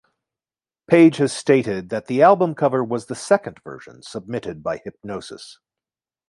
Page 0.87 1.17
has 1.17 1.31
stated 1.31 1.89
that 1.89 2.07
the 2.07 2.23
album 2.23 2.55
cover 2.55 2.83
was 2.83 3.05
the 3.05 3.13
second 3.13 3.59
version 3.63 4.01
submitted 4.01 4.63
by 4.63 4.79
Hipgnosis. 4.79 5.59